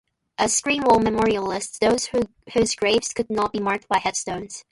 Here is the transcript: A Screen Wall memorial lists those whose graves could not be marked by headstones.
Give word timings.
A 0.39 0.49
Screen 0.49 0.81
Wall 0.81 0.97
memorial 0.97 1.45
lists 1.45 1.77
those 1.77 2.09
whose 2.55 2.73
graves 2.75 3.13
could 3.13 3.29
not 3.29 3.53
be 3.53 3.59
marked 3.59 3.87
by 3.87 3.99
headstones. 3.99 4.59